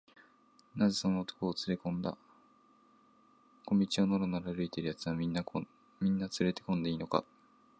[0.75, 2.17] 「なぜその男をつれこんだんだ？
[3.65, 5.43] 小路をのろのろ歩いているやつは、みんな
[6.27, 7.23] つれこんでいいのか？」